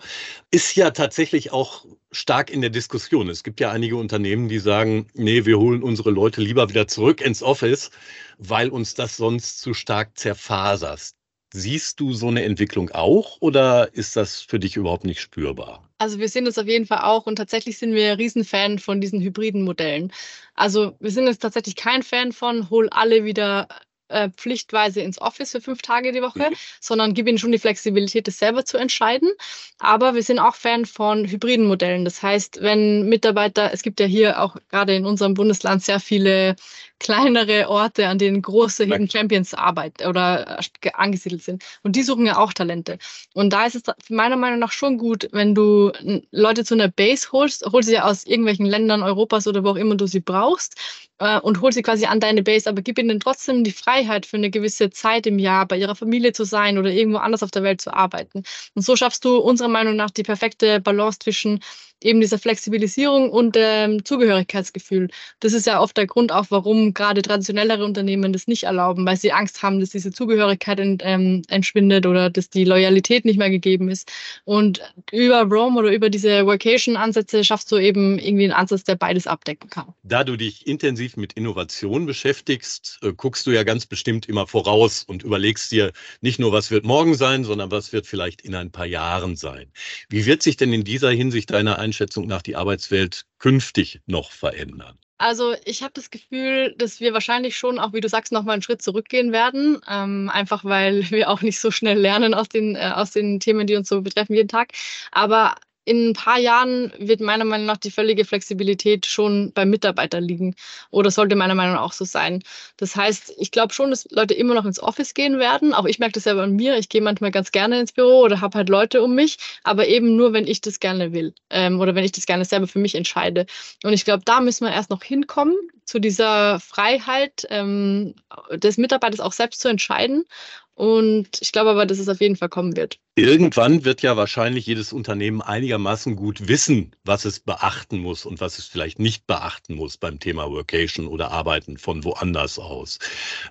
ist 0.51 0.75
ja 0.75 0.91
tatsächlich 0.91 1.51
auch 1.51 1.85
stark 2.11 2.51
in 2.51 2.61
der 2.61 2.69
Diskussion. 2.69 3.29
Es 3.29 3.43
gibt 3.43 3.59
ja 3.59 3.71
einige 3.71 3.97
Unternehmen, 3.97 4.47
die 4.47 4.59
sagen, 4.59 5.07
nee, 5.15 5.43
wir 5.45 5.57
holen 5.57 5.81
unsere 5.81 6.11
Leute 6.11 6.41
lieber 6.41 6.69
wieder 6.69 6.87
zurück 6.87 7.21
ins 7.21 7.41
Office, 7.41 7.89
weil 8.37 8.69
uns 8.69 8.93
das 8.93 9.17
sonst 9.17 9.59
zu 9.59 9.73
stark 9.73 10.15
zerfasert. 10.19 11.14
Siehst 11.57 12.01
du 12.01 12.13
so 12.13 12.27
eine 12.27 12.43
Entwicklung 12.43 12.91
auch 12.91 13.37
oder 13.39 13.93
ist 13.93 14.17
das 14.17 14.41
für 14.41 14.59
dich 14.59 14.75
überhaupt 14.75 15.05
nicht 15.05 15.21
spürbar? 15.21 15.87
Also 15.99 16.19
wir 16.19 16.27
sehen 16.27 16.43
das 16.43 16.57
auf 16.57 16.67
jeden 16.67 16.85
Fall 16.85 16.99
auch 17.03 17.27
und 17.27 17.37
tatsächlich 17.37 17.77
sind 17.77 17.93
wir 17.93 18.17
Riesenfan 18.17 18.77
von 18.77 18.99
diesen 18.99 19.21
hybriden 19.21 19.63
Modellen. 19.63 20.11
Also 20.55 20.97
wir 20.99 21.11
sind 21.11 21.27
jetzt 21.27 21.41
tatsächlich 21.41 21.77
kein 21.77 22.03
Fan 22.03 22.33
von, 22.33 22.69
hol 22.69 22.89
alle 22.89 23.23
wieder 23.23 23.69
äh, 24.09 24.29
pflichtweise 24.31 24.99
ins 24.99 25.21
Office 25.21 25.51
für 25.51 25.61
fünf 25.61 25.81
Tage 25.81 26.11
die 26.11 26.21
Woche, 26.21 26.49
mhm. 26.49 26.55
sondern 26.81 27.13
gib 27.13 27.25
ihnen 27.25 27.37
schon 27.37 27.53
die 27.53 27.57
Flexibilität, 27.57 28.27
das 28.27 28.37
selber 28.37 28.65
zu 28.65 28.77
entscheiden. 28.77 29.31
Aber 29.79 30.13
wir 30.13 30.23
sind 30.23 30.39
auch 30.39 30.55
Fan 30.55 30.85
von 30.85 31.25
hybriden 31.25 31.67
Modellen. 31.67 32.03
Das 32.03 32.21
heißt, 32.21 32.61
wenn 32.61 33.07
Mitarbeiter, 33.07 33.71
es 33.73 33.81
gibt 33.81 34.01
ja 34.01 34.05
hier 34.05 34.41
auch 34.41 34.57
gerade 34.69 34.93
in 34.93 35.05
unserem 35.05 35.35
Bundesland 35.35 35.83
sehr 35.83 36.01
viele 36.01 36.57
kleinere 36.99 37.69
Orte, 37.69 38.07
an 38.07 38.17
denen 38.17 38.41
große 38.41 38.85
Hidden 38.85 39.09
Champions 39.09 39.53
arbeiten 39.53 40.07
oder 40.07 40.59
äh, 40.59 40.89
angesiedelt 40.93 41.43
sind. 41.43 41.63
Und 41.83 41.95
die 41.95 42.03
suchen 42.03 42.25
ja 42.25 42.37
auch 42.37 42.53
Talente. 42.53 42.97
Und 43.33 43.51
da 43.51 43.65
ist 43.65 43.75
es 43.75 43.83
meiner 44.09 44.37
Meinung 44.37 44.59
nach 44.59 44.71
schon 44.71 44.97
gut, 44.97 45.27
wenn 45.31 45.53
du 45.55 45.91
Leute 46.31 46.63
zu 46.63 46.73
einer 46.73 46.87
Base 46.87 47.31
holst, 47.31 47.65
holst 47.65 47.89
sie 47.89 47.95
ja 47.95 48.05
aus 48.05 48.25
irgendwelchen 48.25 48.65
Ländern 48.65 49.03
Europas 49.03 49.47
oder 49.47 49.63
wo 49.63 49.69
auch 49.69 49.75
immer 49.75 49.95
du 49.95 50.07
sie 50.07 50.21
brauchst 50.21 50.75
äh, 51.19 51.39
und 51.39 51.61
hol 51.61 51.71
sie 51.71 51.81
quasi 51.81 52.05
an 52.05 52.19
deine 52.19 52.43
Base, 52.43 52.69
aber 52.69 52.81
gib 52.81 52.99
ihnen 52.99 53.19
trotzdem 53.19 53.63
die 53.63 53.71
Freiheit 53.71 54.25
für 54.25 54.37
eine 54.37 54.49
gewisse 54.49 54.89
Zeit 54.89 55.27
im 55.27 55.39
Jahr 55.39 55.67
bei 55.67 55.77
ihrer 55.77 55.95
Familie 55.95 56.33
zu 56.33 56.43
sein 56.43 56.77
oder 56.77 56.91
irgendwo 56.91 57.19
anders 57.19 57.43
auf 57.43 57.51
der 57.51 57.63
Welt 57.63 57.81
zu 57.81 57.93
arbeiten. 57.93 58.43
Und 58.73 58.81
so 58.81 58.95
schaffst 58.95 59.25
du 59.25 59.37
unserer 59.37 59.69
Meinung 59.69 59.95
nach 59.95 60.11
die 60.11 60.23
perfekte 60.23 60.79
Balance 60.79 61.19
zwischen 61.19 61.59
eben 62.01 62.21
dieser 62.21 62.37
Flexibilisierung 62.39 63.31
und 63.31 63.55
ähm, 63.57 64.03
Zugehörigkeitsgefühl. 64.05 65.09
Das 65.39 65.53
ist 65.53 65.65
ja 65.65 65.81
oft 65.81 65.97
der 65.97 66.07
Grund 66.07 66.31
auch, 66.31 66.45
warum 66.49 66.84
gerade 66.93 67.21
traditionellere 67.21 67.83
Unternehmen 67.83 68.33
das 68.33 68.47
nicht 68.47 68.63
erlauben, 68.63 69.05
weil 69.05 69.17
sie 69.17 69.31
Angst 69.31 69.63
haben, 69.63 69.79
dass 69.79 69.89
diese 69.89 70.11
Zugehörigkeit 70.11 70.79
ent, 70.79 71.01
ähm, 71.05 71.41
entschwindet 71.49 72.05
oder 72.05 72.29
dass 72.29 72.49
die 72.49 72.65
Loyalität 72.65 73.25
nicht 73.25 73.37
mehr 73.37 73.49
gegeben 73.49 73.89
ist. 73.89 74.11
Und 74.43 74.81
über 75.11 75.41
Rome 75.43 75.79
oder 75.79 75.91
über 75.91 76.09
diese 76.09 76.45
Workation-Ansätze 76.45 77.43
schaffst 77.43 77.71
du 77.71 77.77
eben 77.77 78.19
irgendwie 78.19 78.45
einen 78.45 78.53
Ansatz, 78.53 78.83
der 78.83 78.95
beides 78.95 79.27
abdecken 79.27 79.69
kann. 79.69 79.93
Da 80.03 80.23
du 80.23 80.35
dich 80.35 80.67
intensiv 80.67 81.17
mit 81.17 81.33
Innovation 81.33 82.05
beschäftigst, 82.05 82.99
äh, 83.01 83.13
guckst 83.13 83.47
du 83.47 83.51
ja 83.51 83.63
ganz 83.63 83.85
bestimmt 83.85 84.27
immer 84.27 84.47
voraus 84.47 85.03
und 85.03 85.23
überlegst 85.23 85.71
dir 85.71 85.91
nicht 86.21 86.39
nur, 86.39 86.51
was 86.51 86.71
wird 86.71 86.85
morgen 86.85 87.15
sein, 87.15 87.43
sondern 87.43 87.71
was 87.71 87.93
wird 87.93 88.07
vielleicht 88.07 88.41
in 88.41 88.55
ein 88.55 88.71
paar 88.71 88.85
Jahren 88.85 89.35
sein. 89.35 89.71
Wie 90.09 90.25
wird 90.25 90.43
sich 90.43 90.57
denn 90.57 90.73
in 90.73 90.83
dieser 90.83 91.11
Hinsicht 91.11 91.51
deine 91.51 91.79
Einschätzung 91.79 92.27
nach 92.27 92.41
die 92.41 92.55
Arbeitswelt 92.55 93.25
künftig 93.39 94.01
noch 94.05 94.31
verändern? 94.31 94.97
Also 95.17 95.55
ich 95.63 95.81
habe 95.81 95.93
das 95.93 96.09
Gefühl, 96.09 96.75
dass 96.77 96.99
wir 96.99 97.13
wahrscheinlich 97.13 97.55
schon 97.55 97.79
auch, 97.79 97.93
wie 97.93 98.01
du 98.01 98.09
sagst, 98.09 98.33
nochmal 98.33 98.53
einen 98.53 98.61
Schritt 98.61 98.81
zurückgehen 98.81 99.31
werden. 99.31 99.79
Ähm, 99.87 100.29
einfach 100.33 100.65
weil 100.65 101.09
wir 101.11 101.29
auch 101.29 101.41
nicht 101.41 101.59
so 101.59 101.71
schnell 101.71 101.97
lernen 101.97 102.33
aus 102.33 102.49
den, 102.49 102.75
äh, 102.75 102.91
aus 102.93 103.11
den 103.11 103.39
Themen, 103.39 103.65
die 103.65 103.75
uns 103.75 103.87
so 103.87 104.01
betreffen 104.01 104.35
jeden 104.35 104.49
Tag. 104.49 104.73
Aber 105.11 105.55
in 105.85 106.09
ein 106.09 106.13
paar 106.13 106.39
Jahren 106.39 106.91
wird 106.97 107.21
meiner 107.21 107.45
Meinung 107.45 107.67
nach 107.67 107.77
die 107.77 107.91
völlige 107.91 108.25
Flexibilität 108.25 109.05
schon 109.05 109.51
beim 109.53 109.69
Mitarbeiter 109.69 110.19
liegen 110.19 110.55
oder 110.89 111.11
sollte 111.11 111.35
meiner 111.35 111.55
Meinung 111.55 111.75
nach 111.75 111.83
auch 111.83 111.93
so 111.93 112.05
sein. 112.05 112.43
Das 112.77 112.95
heißt, 112.95 113.33
ich 113.37 113.51
glaube 113.51 113.73
schon, 113.73 113.91
dass 113.91 114.07
Leute 114.09 114.33
immer 114.33 114.55
noch 114.55 114.65
ins 114.65 114.81
Office 114.81 115.13
gehen 115.13 115.37
werden. 115.37 115.73
Auch 115.73 115.85
ich 115.85 115.99
merke 115.99 116.13
das 116.13 116.25
ja 116.25 116.33
bei 116.33 116.47
mir. 116.47 116.77
Ich 116.77 116.89
gehe 116.89 117.01
manchmal 117.01 117.31
ganz 117.31 117.51
gerne 117.51 117.79
ins 117.79 117.91
Büro 117.91 118.21
oder 118.21 118.41
habe 118.41 118.57
halt 118.57 118.69
Leute 118.69 119.03
um 119.03 119.13
mich, 119.13 119.37
aber 119.63 119.87
eben 119.87 120.15
nur, 120.15 120.33
wenn 120.33 120.47
ich 120.47 120.59
das 120.61 120.79
gerne 120.79 121.13
will 121.13 121.33
ähm, 121.51 121.79
oder 121.79 121.93
wenn 121.93 122.03
ich 122.03 122.11
das 122.11 122.25
gerne 122.25 122.45
selber 122.45 122.67
für 122.67 122.79
mich 122.79 122.95
entscheide. 122.95 123.45
Und 123.83 123.93
ich 123.93 124.05
glaube, 124.05 124.23
da 124.25 124.41
müssen 124.41 124.65
wir 124.65 124.73
erst 124.73 124.89
noch 124.89 125.03
hinkommen 125.03 125.55
zu 125.85 125.99
dieser 125.99 126.59
Freiheit 126.59 127.45
ähm, 127.49 128.15
des 128.51 128.77
Mitarbeiters 128.77 129.19
auch 129.19 129.33
selbst 129.33 129.61
zu 129.61 129.67
entscheiden. 129.67 130.25
Und 130.73 131.29
ich 131.41 131.51
glaube 131.51 131.69
aber, 131.69 131.85
dass 131.85 131.99
es 131.99 132.09
auf 132.09 132.21
jeden 132.21 132.35
Fall 132.35 132.49
kommen 132.49 132.75
wird. 132.75 132.99
Irgendwann 133.17 133.85
wird 133.85 134.01
ja 134.01 134.17
wahrscheinlich 134.17 134.65
jedes 134.65 134.91
Unternehmen 134.91 135.41
einigermaßen 135.41 136.17
gut 136.17 136.49
wissen, 136.49 136.91
was 137.05 137.23
es 137.23 137.39
beachten 137.39 137.99
muss 137.99 138.25
und 138.25 138.41
was 138.41 138.59
es 138.59 138.65
vielleicht 138.65 138.99
nicht 138.99 139.25
beachten 139.25 139.75
muss 139.75 139.95
beim 139.95 140.19
Thema 140.19 140.51
Workation 140.51 141.07
oder 141.07 141.31
Arbeiten 141.31 141.77
von 141.77 142.03
woanders 142.03 142.59
aus. 142.59 142.99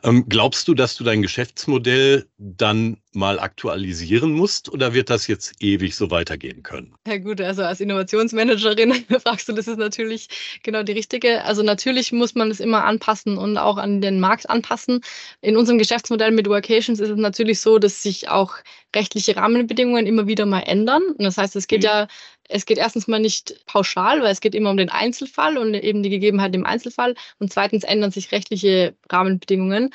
Ähm, 0.03 0.27
glaubst 0.29 0.69
du, 0.69 0.75
dass 0.75 0.97
du 0.97 1.05
dein 1.05 1.23
Geschäftsmodell 1.23 2.27
dann 2.37 2.99
mal 3.15 3.39
aktualisieren 3.39 4.33
musst 4.33 4.69
oder 4.69 4.93
wird 4.93 5.09
das 5.09 5.29
jetzt 5.29 5.55
ewig 5.61 5.97
so 5.97 6.11
weitergehen 6.11 6.63
können? 6.63 6.95
Ja 7.07 7.17
gut, 7.17 7.41
also 7.41 7.63
als 7.63 7.81
Innovationsmanagerin 7.81 8.93
fragst 9.23 9.49
du, 9.49 9.55
das 9.55 9.67
ist 9.67 9.79
natürlich 9.79 10.29
genau 10.63 10.83
die 10.83 10.93
richtige. 10.93 11.43
Also 11.45 11.63
natürlich 11.63 12.13
muss 12.13 12.35
man 12.35 12.51
es 12.51 12.61
immer 12.61 12.85
anpassen 12.85 13.39
und 13.39 13.57
auch 13.57 13.79
an 13.79 14.03
den 14.03 14.21
Markt 14.21 14.51
anpassen. 14.51 15.01
In 15.41 15.57
unserem 15.57 15.79
Geschäftsmodell 15.79 16.33
mit 16.33 16.49
Workations 16.49 17.01
ist 17.01 17.09
es 17.09 17.17
natürlich 17.17 17.61
so, 17.61 17.79
dass 17.79 18.03
sich 18.03 18.29
auch 18.29 18.57
rechtliche 18.95 19.37
Rahmenbedingungen 19.37 20.07
immer 20.07 20.27
wieder 20.27 20.47
mal 20.47 20.61
ändern. 20.61 21.03
Und 21.03 21.23
das 21.23 21.39
heißt, 21.39 21.57
es 21.57 21.67
geht 21.67 21.81
mhm. 21.81 21.87
ja, 21.87 22.09
es 22.49 22.67
geht 22.67 22.79
erstens 22.79 23.09
mal 23.09 23.21
nicht 23.21 23.65
pauschal, 23.67 24.23
weil 24.23 24.33
es 24.33 24.41
geht 24.41 24.55
immer 24.55 24.71
um 24.71 24.77
den 24.77 24.91
Einzelfall 24.91 25.57
und 25.59 25.75
eben 25.75 26.03
die 26.03 26.11
Gegebenheit 26.11 26.55
im 26.55 26.67
Einzelfall. 26.67 27.15
Und 27.39 27.53
zweitens 27.53 27.85
ändern 27.85 28.11
sich 28.11 28.33
rechtliche 28.33 28.95
Rahmenbedingungen. 29.11 29.91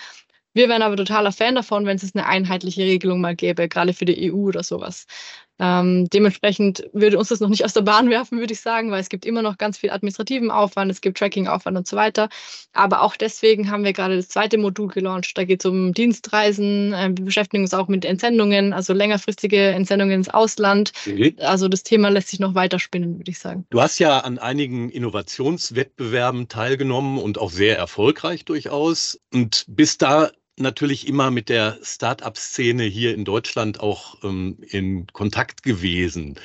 Wir 0.54 0.68
wären 0.68 0.82
aber 0.82 0.98
totaler 0.98 1.32
Fan 1.32 1.56
davon, 1.56 1.86
wenn 1.86 1.98
es 1.98 2.16
eine 2.16 2.26
einheitliche 2.26 2.82
Regelung 2.82 3.22
mal 3.22 3.36
gäbe, 3.36 3.70
gerade 3.70 3.94
für 3.94 4.06
die 4.06 4.32
EU 4.32 4.48
oder 4.48 4.64
sowas. 4.64 5.06
Ähm, 5.60 6.10
dementsprechend 6.10 6.90
würde 6.94 7.18
uns 7.18 7.28
das 7.30 7.40
noch 7.42 7.50
nicht 7.50 7.66
aus 7.66 7.74
der 7.74 7.82
Bahn 7.82 8.10
werfen, 8.10 8.40
würde 8.40 8.54
ich 8.54 8.62
sagen, 8.62 8.92
weil 8.92 9.02
es 9.02 9.10
gibt 9.10 9.26
immer 9.26 9.42
noch 9.42 9.58
ganz 9.58 9.78
viel 9.78 9.92
administrativen 9.92 10.52
Aufwand, 10.52 10.90
es 10.90 11.02
gibt 11.02 11.18
Tracking-Aufwand 11.18 11.78
und 11.78 11.88
so 11.88 11.98
weiter. 11.98 12.30
Aber 12.74 13.02
auch 13.02 13.16
deswegen 13.16 13.70
haben 13.70 13.84
wir 13.84 13.94
gerade 13.94 14.16
das 14.16 14.30
zweite 14.30 14.58
Modul 14.58 14.88
gelauncht. 14.88 15.38
Da 15.38 15.44
geht 15.44 15.64
es 15.64 15.70
um 15.70 15.94
Dienstreisen. 15.94 16.94
Äh, 16.94 17.10
wir 17.16 17.26
beschäftigen 17.26 17.64
uns 17.64 17.74
auch 17.74 17.88
mit 17.88 18.06
Entsendungen, 18.06 18.74
also 18.74 18.94
längerfristige 18.94 19.70
Entsendungen 19.70 20.16
ins 20.16 20.30
Ausland. 20.30 20.94
Mhm. 21.06 21.36
Also 21.40 21.68
das 21.68 21.84
Thema 21.84 22.10
lässt 22.10 22.30
sich 22.30 22.40
noch 22.40 22.56
weiter 22.56 22.80
spinnen, 22.80 23.18
würde 23.18 23.32
ich 23.32 23.40
sagen. 23.40 23.66
Du 23.70 23.82
hast 23.82 24.00
ja 24.00 24.20
an 24.20 24.40
einigen 24.40 24.90
Innovationswettbewerben 24.90 26.48
teilgenommen 26.48 27.18
und 27.18 27.38
auch 27.38 27.52
sehr 27.52 27.78
erfolgreich 27.78 28.46
durchaus 28.46 29.20
und 29.34 29.66
bist 29.68 30.02
da 30.02 30.32
natürlich 30.60 31.08
immer 31.08 31.32
mit 31.32 31.50
der 31.50 31.78
Start-up-Szene 31.82 32.84
hier 32.84 33.14
in 33.14 33.26
Deutschland 33.26 33.80
auch 33.80 34.24
ähm, 34.24 34.58
in 34.70 35.08
Kontakt 35.08 35.64
gewesen. 35.64 36.36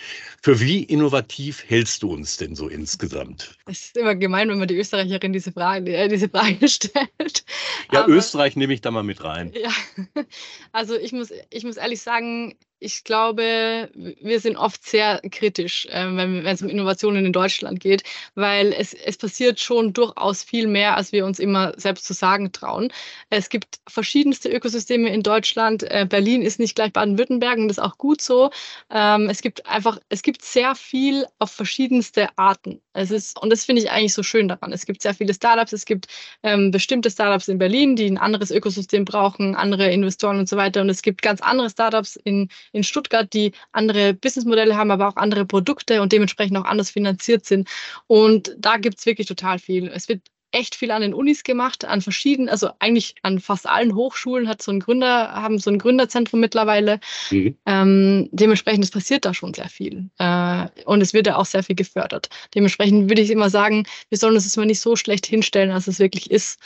Für 0.43 0.61
wie 0.61 0.83
innovativ 0.83 1.65
hältst 1.67 2.03
du 2.03 2.13
uns 2.13 2.37
denn 2.37 2.55
so 2.55 2.69
insgesamt? 2.69 3.57
Es 3.67 3.87
ist 3.87 3.97
immer 3.97 4.15
gemein, 4.15 4.49
wenn 4.49 4.59
man 4.59 4.69
die 4.69 4.77
Österreicherin 4.77 5.33
diese 5.33 5.53
Frage, 5.53 5.97
äh, 5.97 6.09
diese 6.09 6.29
Frage 6.29 6.69
stellt. 6.69 7.45
Ja, 7.93 8.05
Aber, 8.05 8.13
Österreich 8.13 8.57
nehme 8.57 8.75
ich 8.75 8.81
da 8.81 8.91
mal 8.91 9.03
mit 9.03 9.23
rein. 9.25 9.53
Ja, 9.55 9.73
also 10.73 10.97
ich 10.97 11.13
muss, 11.13 11.33
ich 11.51 11.65
muss 11.65 11.77
ehrlich 11.77 12.01
sagen, 12.01 12.57
ich 12.79 13.05
glaube, 13.05 13.91
wir 13.95 14.41
sind 14.41 14.57
oft 14.57 14.85
sehr 14.85 15.21
kritisch, 15.31 15.87
äh, 15.87 16.05
wenn, 16.17 16.45
wenn 16.45 16.55
es 16.55 16.63
um 16.63 16.69
Innovationen 16.69 17.25
in 17.27 17.33
Deutschland 17.33 17.81
geht, 17.81 18.03
weil 18.35 18.73
es, 18.73 18.95
es 18.95 19.17
passiert 19.17 19.61
schon 19.61 19.93
durchaus 19.93 20.43
viel 20.43 20.67
mehr, 20.67 20.97
als 20.97 21.13
wir 21.13 21.25
uns 21.25 21.39
immer 21.39 21.73
selbst 21.79 22.05
zu 22.05 22.13
sagen 22.13 22.53
trauen. 22.53 22.93
Es 23.31 23.49
gibt 23.49 23.81
verschiedenste 23.89 24.51
Ökosysteme 24.51 25.09
in 25.13 25.23
Deutschland. 25.23 25.83
Äh, 25.85 26.07
Berlin 26.09 26.43
ist 26.43 26.59
nicht 26.61 26.75
gleich 26.75 26.93
Baden-Württemberg 26.93 27.59
und 27.59 27.69
das 27.69 27.79
ist 27.79 27.85
auch 27.85 27.99
gut 27.99 28.21
so. 28.21 28.51
Ähm, 28.91 29.29
es 29.31 29.41
gibt 29.43 29.67
einfach, 29.67 29.99
es 30.09 30.23
gibt 30.23 30.43
sehr 30.43 30.75
viel 30.75 31.27
auf 31.39 31.51
verschiedenste 31.51 32.29
Arten. 32.37 32.84
Es 32.95 33.11
ist, 33.11 33.41
und 33.43 33.51
das 33.51 33.65
finde 33.65 33.83
ich 33.83 33.91
eigentlich 33.91 34.15
so 34.15 34.23
schön 34.23 34.49
daran. 34.49 34.73
Es 34.73 34.87
gibt 34.87 35.03
sehr 35.03 35.15
viele 35.15 35.35
Startups, 35.35 35.73
es 35.73 35.85
gibt 35.85 36.07
ähm, 36.43 36.71
bestimmte 36.71 37.11
Startups 37.11 37.49
in 37.49 37.59
Berlin, 37.59 37.97
die 37.97 38.07
ein 38.07 38.19
anderes 38.19 38.51
Ökosystem 38.51 39.05
brauchen, 39.05 39.57
andere 39.57 39.91
Investoren 39.91 40.39
und 40.39 40.49
so 40.49 40.57
weiter. 40.57 40.81
Und 40.81 40.89
es 40.89 41.03
gibt 41.03 41.21
ganz 41.21 41.41
andere 41.41 41.71
Startups 41.71 42.17
in, 42.17 42.49
in 42.73 42.85
Stuttgart, 42.85 43.33
die 43.33 43.53
andere 43.73 44.15
Businessmodelle 44.15 44.77
haben, 44.77 44.93
aber 44.93 45.09
auch 45.09 45.17
andere 45.17 45.45
Produkte 45.45 46.01
und 46.03 46.13
dementsprechend 46.13 46.57
auch 46.57 46.65
anders 46.65 46.91
finanziert 46.91 47.45
sind. 47.45 47.69
Und 48.07 48.55
da 48.59 48.77
gibt 48.77 48.99
es 48.99 49.07
wirklich 49.07 49.27
total 49.27 49.59
viel. 49.59 49.89
Es 49.89 50.09
wird 50.09 50.23
echt 50.55 50.75
viel 50.75 50.91
an 50.91 51.03
den 51.03 51.15
Unis 51.15 51.43
gemacht, 51.43 51.85
an 51.85 52.01
verschiedenen, 52.01 52.49
also 52.49 52.71
eigentlich 52.79 53.17
an 53.23 53.41
fast 53.41 53.69
allen 53.69 53.95
Hochschulen 53.95 54.49
hat 54.49 54.63
so 54.63 54.71
ein 54.71 54.81
Gründer, 54.81 55.33
haben 55.33 55.59
so 55.59 55.71
ein 55.71 55.79
Gründerzentrum 55.79 56.41
mittlerweile. 56.41 57.01
Mhm. 57.31 57.57
Ähm, 57.67 58.29
dementsprechend, 58.33 58.85
es 58.85 58.91
passiert 58.91 59.25
da 59.25 59.35
schon 59.35 59.53
sehr 59.53 59.69
viel. 59.69 60.11
Äh, 60.19 60.67
und 60.87 61.01
es 61.01 61.13
wird 61.13 61.27
ja 61.27 61.37
auch 61.37 61.47
sehr 61.47 61.63
viel 61.63 61.77
gefördert. 61.77 62.29
Dementsprechend 62.55 63.11
würde 63.11 63.23
ich 63.23 63.31
immer 63.31 63.51
sagen, 63.51 63.87
wir 64.09 64.19
sollen 64.19 64.35
uns 64.35 64.45
das 64.45 64.57
mal 64.57 64.67
nicht 64.67 64.81
so 64.81 64.97
schlecht 64.97 65.27
hinstellen, 65.27 65.71
als 65.71 65.89
es 65.89 65.99
wirklich 65.99 66.31
ist 66.31 66.59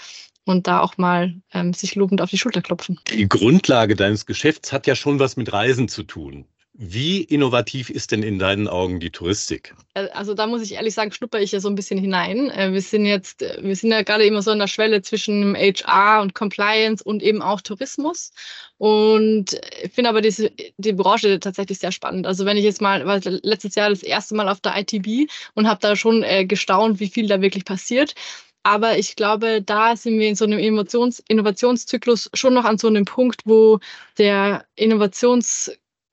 und 0.44 0.66
da 0.66 0.80
auch 0.80 0.96
mal 0.98 1.34
ähm, 1.52 1.72
sich 1.72 1.94
lobend 1.94 2.20
auf 2.20 2.30
die 2.30 2.38
Schulter 2.38 2.62
klopfen. 2.62 3.00
Die 3.10 3.28
Grundlage 3.28 3.96
deines 3.96 4.26
Geschäfts 4.26 4.72
hat 4.72 4.86
ja 4.86 4.94
schon 4.94 5.18
was 5.18 5.36
mit 5.36 5.52
Reisen 5.52 5.88
zu 5.88 6.02
tun. 6.02 6.46
Wie 6.80 7.24
innovativ 7.24 7.90
ist 7.90 8.12
denn 8.12 8.22
in 8.22 8.38
deinen 8.38 8.68
Augen 8.68 9.00
die 9.00 9.10
Touristik? 9.10 9.74
Äh, 9.94 10.10
also 10.10 10.32
da 10.32 10.46
muss 10.46 10.62
ich 10.62 10.74
ehrlich 10.74 10.94
sagen, 10.94 11.10
schnupper 11.10 11.40
ich 11.40 11.50
ja 11.50 11.58
so 11.58 11.68
ein 11.68 11.74
bisschen 11.74 11.98
hinein. 11.98 12.50
Äh, 12.50 12.72
wir 12.72 12.80
sind 12.80 13.04
jetzt, 13.04 13.42
äh, 13.42 13.58
wir 13.60 13.74
sind 13.74 13.90
ja 13.90 14.02
gerade 14.02 14.24
immer 14.24 14.42
so 14.42 14.52
an 14.52 14.60
der 14.60 14.68
Schwelle 14.68 15.02
zwischen 15.02 15.56
HR 15.56 16.22
und 16.22 16.36
Compliance 16.36 17.02
und 17.02 17.20
eben 17.20 17.42
auch 17.42 17.60
Tourismus. 17.62 18.30
Und 18.76 19.60
ich 19.82 19.90
finde 19.92 20.10
aber 20.10 20.20
diese, 20.20 20.52
die 20.76 20.92
Branche 20.92 21.40
tatsächlich 21.40 21.80
sehr 21.80 21.90
spannend. 21.90 22.28
Also 22.28 22.44
wenn 22.46 22.56
ich 22.56 22.62
jetzt 22.62 22.80
mal, 22.80 23.04
war 23.06 23.18
letztes 23.24 23.74
Jahr 23.74 23.90
das 23.90 24.04
erste 24.04 24.36
Mal 24.36 24.48
auf 24.48 24.60
der 24.60 24.78
ITB 24.78 25.28
und 25.54 25.66
habe 25.66 25.80
da 25.80 25.96
schon 25.96 26.24
gestaunt, 26.46 27.00
wie 27.00 27.08
viel 27.08 27.26
da 27.26 27.40
wirklich 27.40 27.64
passiert. 27.64 28.14
Aber 28.62 28.96
ich 28.98 29.16
glaube, 29.16 29.62
da 29.62 29.96
sind 29.96 30.20
wir 30.20 30.28
in 30.28 30.36
so 30.36 30.44
einem 30.44 30.60
Innovations 30.60 31.24
Innovationszyklus 31.26 32.30
schon 32.34 32.54
noch 32.54 32.64
an 32.64 32.78
so 32.78 32.86
einem 32.86 33.04
Punkt, 33.04 33.42
wo 33.46 33.80
der 34.16 34.64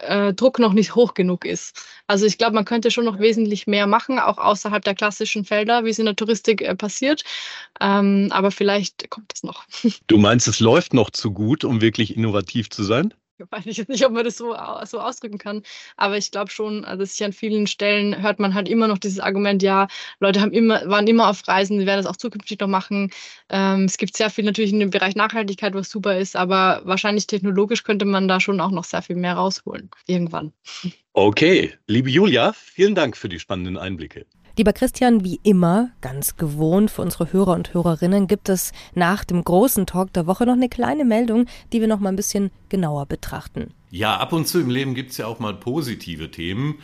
Innovationsdruck 0.02 0.60
noch 0.60 0.74
nicht 0.74 0.96
hoch 0.96 1.14
genug 1.14 1.46
ist. 1.46 1.86
Also 2.08 2.26
ich 2.26 2.38
glaube, 2.38 2.56
man 2.56 2.66
könnte 2.66 2.92
schon 2.92 3.06
noch 3.06 3.20
wesentlich 3.20 3.68
mehr 3.68 3.88
machen, 3.88 4.20
auch 4.20 4.38
außerhalb 4.38 4.84
der 4.84 4.96
klassischen 4.96 5.46
Felder, 5.46 5.86
wie 5.86 5.90
es 5.90 6.00
in 6.00 6.06
der 6.06 6.16
Touristik 6.16 6.62
äh, 6.62 6.76
passiert. 6.76 7.24
Ähm, 7.80 8.28
aber 8.32 8.52
vielleicht 8.52 9.10
kommt 9.10 9.32
es 9.34 9.44
noch. 9.44 9.66
Du 10.08 10.18
meinst, 10.18 10.48
es 10.48 10.60
läuft 10.60 10.94
noch 10.94 11.10
zu 11.10 11.32
gut, 11.32 11.64
um 11.64 11.82
wirklich 11.82 12.16
innovativ 12.16 12.70
zu 12.70 12.84
sein? 12.84 13.14
weiß 13.50 13.66
ich 13.66 13.78
jetzt 13.78 13.90
nicht, 13.90 14.06
ob 14.06 14.14
man 14.14 14.24
das 14.24 14.38
so, 14.38 14.56
so 14.86 15.00
ausdrücken 15.00 15.38
kann. 15.38 15.64
Aber 15.98 16.18
ich 16.18 16.32
glaube 16.32 16.52
schon, 16.52 16.86
also 16.86 17.04
sich 17.04 17.24
an 17.24 17.34
vielen 17.34 17.68
Stellen 17.68 18.22
hört 18.22 18.40
man 18.40 18.54
halt 18.54 18.70
immer 18.70 18.88
noch 18.88 18.98
dieses 18.98 19.20
Argument, 19.20 19.62
ja, 19.64 19.88
Leute 20.20 20.42
haben 20.42 20.52
immer, 20.52 20.88
waren 20.88 21.08
immer 21.08 21.30
auf 21.30 21.48
Reisen, 21.48 21.80
sie 21.80 21.86
werden 21.86 22.04
das 22.04 22.12
auch 22.12 22.18
zukünftig 22.18 22.60
noch 22.60 22.68
machen. 22.68 23.12
Ähm, 23.50 23.86
es 23.86 23.98
gibt 23.98 24.16
sehr 24.16 24.30
viel 24.30 24.46
natürlich 24.46 24.74
in 24.74 24.80
dem 24.80 24.90
Bereich 24.90 25.16
Nachhaltigkeit, 25.16 25.74
was 25.74 25.90
super 25.90 26.18
ist, 26.18 26.36
aber 26.36 26.82
wahrscheinlich 26.86 27.28
technologisch 27.28 27.84
könnte 27.84 28.06
man 28.06 28.28
da 28.28 28.40
schon 28.40 28.60
auch 28.60 28.72
noch 28.72 28.84
sehr 28.84 29.02
viel 29.02 29.16
mehr 29.16 29.34
rausholen. 29.34 29.90
Irgendwann. 30.08 30.54
Okay, 31.18 31.74
liebe 31.88 32.10
Julia, 32.10 32.52
vielen 32.52 32.94
Dank 32.94 33.16
für 33.16 33.30
die 33.30 33.40
spannenden 33.40 33.78
Einblicke. 33.78 34.26
Lieber 34.58 34.72
Christian, 34.72 35.26
wie 35.26 35.42
immer, 35.44 35.90
ganz 36.00 36.38
gewohnt 36.38 36.90
für 36.90 37.02
unsere 37.02 37.34
Hörer 37.34 37.54
und 37.56 37.74
Hörerinnen, 37.74 38.26
gibt 38.26 38.48
es 38.48 38.72
nach 38.94 39.26
dem 39.26 39.44
großen 39.44 39.86
Talk 39.86 40.14
der 40.14 40.28
Woche 40.28 40.46
noch 40.46 40.54
eine 40.54 40.70
kleine 40.70 41.04
Meldung, 41.04 41.48
die 41.74 41.82
wir 41.82 41.90
noch 41.90 42.00
mal 42.00 42.08
ein 42.08 42.16
bisschen 42.16 42.52
genauer 42.70 43.06
betrachten. 43.06 43.74
Ja, 43.92 44.16
ab 44.16 44.32
und 44.32 44.48
zu 44.48 44.62
im 44.62 44.70
Leben 44.70 44.96
gibt 44.96 45.12
es 45.12 45.18
ja 45.18 45.28
auch 45.28 45.40
mal 45.40 45.54
positive 45.54 46.32
Themen. 46.32 46.76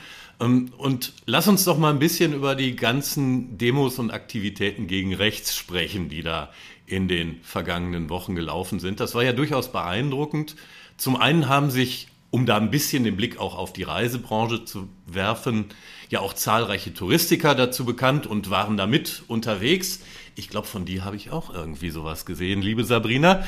Ähm, 0.42 0.74
und 0.78 1.14
lass 1.26 1.48
uns 1.48 1.64
doch 1.64 1.78
mal 1.78 1.92
ein 1.92 2.00
bisschen 2.00 2.34
über 2.34 2.56
die 2.56 2.76
ganzen 2.76 3.58
Demos 3.58 4.00
und 4.00 4.12
Aktivitäten 4.12 4.88
gegen 4.88 5.14
rechts 5.14 5.56
sprechen, 5.56 6.10
die 6.10 6.24
da 6.24 6.52
in 6.86 7.08
den 7.08 7.40
vergangenen 7.42 8.10
Wochen 8.10 8.36
gelaufen 8.36 8.82
sind. 8.82 9.00
Das 9.00 9.16
war 9.16 9.24
ja 9.24 9.32
durchaus 9.32 9.72
beeindruckend. 9.72 10.58
Zum 10.98 11.16
einen 11.16 11.48
haben 11.48 11.72
sich 11.72 12.11
um 12.32 12.46
da 12.46 12.58
ein 12.58 12.72
bisschen 12.72 13.04
den 13.04 13.18
Blick 13.18 13.38
auch 13.38 13.56
auf 13.58 13.74
die 13.74 13.84
Reisebranche 13.84 14.66
zu 14.66 14.90
werfen, 15.06 15.66
ja 16.10 16.22
auch 16.22 16.34
zahlreiche 16.34 16.94
Touristiker 16.94 17.54
dazu 17.56 17.86
bekannt 17.86 18.26
und 18.26 18.50
waren 18.50 18.78
da 18.78 18.88
mit 18.88 19.24
unterwegs. 19.28 20.00
Ich 20.36 20.50
glaube, 20.50 20.66
von 20.66 20.86
dir 20.86 21.06
habe 21.06 21.18
ich 21.18 21.30
auch 21.30 21.54
irgendwie 21.54 21.90
sowas 21.90 22.26
gesehen, 22.26 22.62
liebe 22.62 22.86
Sabrina. 22.86 23.44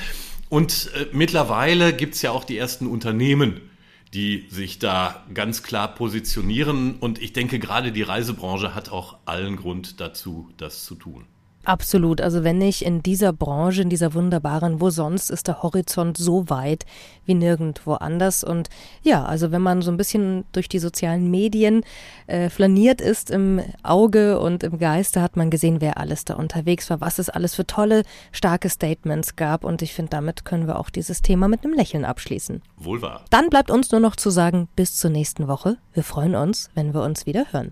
Und 0.50 0.92
äh, 0.96 1.08
mittlerweile 1.13 1.94
gibt 1.94 2.16
es 2.16 2.22
ja 2.22 2.32
auch 2.32 2.44
die 2.44 2.58
ersten 2.58 2.86
Unternehmen, 2.86 3.62
die 4.13 4.46
sich 4.50 4.80
da 4.80 5.25
ganz 5.34 5.63
klar 5.63 5.96
positionieren. 5.96 6.96
Und 7.00 7.22
ich 7.22 7.32
denke, 7.34 7.60
gerade 7.60 7.94
die 7.94 8.04
Reisebranche 8.04 8.75
hat 8.75 8.90
auch 8.90 9.18
allen 9.25 9.56
Grund 9.56 10.02
dazu, 10.02 10.50
das 10.58 10.84
zu 10.84 10.96
tun. 10.96 11.25
Absolut. 11.65 12.20
Also 12.20 12.43
wenn 12.43 12.58
nicht 12.58 12.84
in 12.84 13.01
dieser 13.01 13.32
Branche, 13.32 13.82
in 13.82 13.89
dieser 13.89 14.13
wunderbaren, 14.13 14.82
wo 14.82 14.89
sonst 14.89 15.29
ist 15.29 15.48
der 15.48 15.63
Horizont 15.63 16.17
so 16.17 16.50
weit 16.50 16.86
wie 17.25 17.34
nirgendwo 17.34 17.93
anders. 17.93 18.43
Und 18.43 18.70
ja, 19.01 19.24
also 19.24 19.51
wenn 19.51 19.62
man 19.62 19.82
so 19.82 19.91
ein 19.91 19.98
bisschen 19.98 20.43
durch 20.51 20.67
die 20.67 20.79
sozialen 20.79 21.32
Medien 21.32 21.82
äh, 22.27 22.50
flaniert 22.50 23.00
ist 23.00 23.32
im 23.32 23.62
Auge 23.82 24.39
und 24.39 24.63
im 24.63 24.77
Geiste, 24.77 25.22
hat 25.22 25.38
man 25.38 25.50
gesehen, 25.50 25.79
wer 25.79 25.98
alles 25.98 26.25
da 26.25 26.36
unterwegs 26.36 26.89
war, 26.89 27.00
was 27.00 27.17
es 27.17 27.29
alles 27.29 27.55
für 27.55 27.65
tolle, 27.65 28.03
starke 28.32 28.70
Statements 28.70 29.36
gab. 29.38 29.63
Und 29.63 29.82
ich 29.82 29.93
finde, 29.93 30.10
damit 30.10 30.43
können 30.43 30.67
wir 30.67 30.79
auch 30.79 30.89
dieses 30.89 31.22
Thema 31.22 31.48
mit 31.48 31.63
einem 31.63 31.74
Lächeln 31.74 32.03
abschließen. 32.03 32.62
Wohl 32.77 33.01
wahr. 33.01 33.24
Dann 33.29 33.50
bleibt 33.50 33.72
uns 33.72 33.91
nur 33.91 34.01
noch 34.01 34.17
zu 34.17 34.29
sagen, 34.29 34.67
bis 34.75 34.98
zur 34.98 35.12
nächsten 35.12 35.48
Woche. 35.48 35.77
Wir 35.93 36.03
freuen 36.03 36.36
uns, 36.36 36.70
wenn 36.75 36.93
wir 36.93 37.03
uns 37.03 37.25
wieder 37.25 37.46
hören. 37.51 37.72